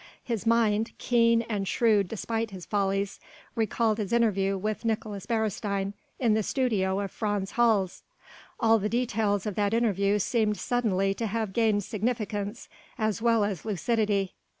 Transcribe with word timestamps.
His 0.23 0.47
mind 0.47 0.93
keen 0.97 1.43
and 1.43 1.67
shrewd 1.67 2.07
despite 2.07 2.49
his 2.49 2.65
follies 2.65 3.19
recalled 3.53 3.99
his 3.99 4.11
interview 4.11 4.57
with 4.57 4.83
Nicolaes 4.83 5.27
Beresteyn 5.27 5.93
in 6.17 6.33
the 6.33 6.41
studio 6.41 6.99
of 6.99 7.11
Frans 7.11 7.51
Hals; 7.51 8.01
all 8.59 8.79
the 8.79 8.89
details 8.89 9.45
of 9.45 9.53
that 9.53 9.75
interview 9.75 10.17
seemed 10.17 10.57
suddenly 10.57 11.13
to 11.13 11.27
have 11.27 11.53
gained 11.53 11.83
significance 11.83 12.67
as 12.97 13.21
well 13.21 13.43
as 13.43 13.63
lucidity. 13.63 14.33